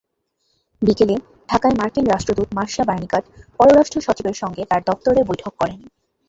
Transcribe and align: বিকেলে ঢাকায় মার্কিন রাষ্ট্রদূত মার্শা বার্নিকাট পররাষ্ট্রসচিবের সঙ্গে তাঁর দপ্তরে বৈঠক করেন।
বিকেলে 0.81 1.15
ঢাকায় 1.49 1.75
মার্কিন 1.75 2.05
রাষ্ট্রদূত 2.07 2.49
মার্শা 2.53 2.83
বার্নিকাট 2.85 3.23
পররাষ্ট্রসচিবের 3.57 4.37
সঙ্গে 4.41 4.61
তাঁর 4.69 4.81
দপ্তরে 4.89 5.21
বৈঠক 5.29 5.53
করেন। 5.61 5.79